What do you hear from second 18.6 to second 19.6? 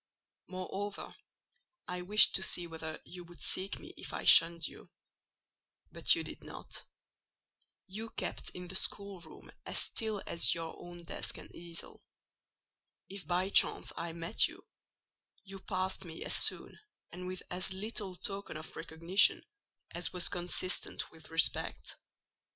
recognition,